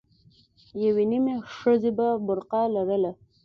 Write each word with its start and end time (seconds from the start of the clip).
يوې 0.83 1.03
نيمې 1.11 1.35
ښځې 1.57 1.91
به 1.97 2.07
برقه 2.27 2.61
لرله. 2.75 3.11